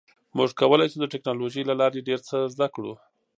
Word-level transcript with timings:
موږ 0.37 0.49
کولی 0.59 0.87
شو 0.91 0.97
د 1.01 1.05
ټکنالوژۍ 1.13 1.63
له 1.69 1.73
لارې 1.81 2.05
ډیر 2.09 2.19
څه 2.27 2.37
زده 2.53 2.67
کړو. 2.75 2.93